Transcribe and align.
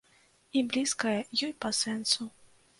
І 0.57 0.63
блізкая 0.69 1.19
ёй 1.45 1.53
па 1.65 1.69
сэнсу. 1.85 2.21